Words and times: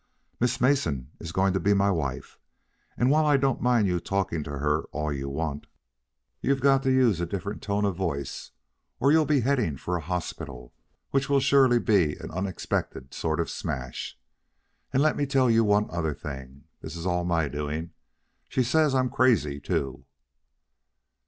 "Miss 0.39 0.59
Mason 0.59 1.11
is 1.19 1.31
going 1.31 1.53
to 1.53 1.59
be 1.59 1.75
my 1.75 1.91
wife, 1.91 2.39
and 2.97 3.11
while 3.11 3.23
I 3.27 3.37
don't 3.37 3.61
mind 3.61 3.85
your 3.87 3.99
talking 3.99 4.43
to 4.45 4.57
her 4.57 4.85
all 4.85 5.13
you 5.13 5.29
want, 5.29 5.67
you've 6.41 6.59
got 6.59 6.81
to 6.81 6.91
use 6.91 7.21
a 7.21 7.27
different 7.27 7.61
tone 7.61 7.85
of 7.85 7.97
voice 7.97 8.49
or 8.99 9.11
you'll 9.11 9.25
be 9.27 9.41
heading 9.41 9.77
for 9.77 9.95
a 9.95 10.01
hospital, 10.01 10.73
which 11.11 11.29
will 11.29 11.39
sure 11.39 11.79
be 11.79 12.15
an 12.15 12.31
unexpected 12.31 13.13
sort 13.13 13.39
of 13.39 13.47
smash. 13.47 14.17
And 14.91 15.03
let 15.03 15.15
me 15.15 15.27
tell 15.27 15.51
you 15.51 15.63
one 15.63 15.85
other 15.91 16.15
thing. 16.15 16.63
This 16.81 16.97
all 17.05 17.21
is 17.21 17.27
my 17.27 17.47
doing. 17.47 17.91
She 18.49 18.63
says 18.63 18.95
I'm 18.95 19.11
crazy, 19.11 19.59
too." 19.59 20.03